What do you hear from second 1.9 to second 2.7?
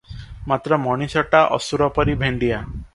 ପରି ଭେଣ୍ତିଆ।